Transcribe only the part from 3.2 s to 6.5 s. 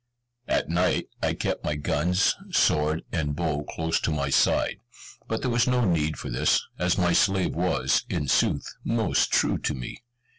bow close to my side; but there was no need for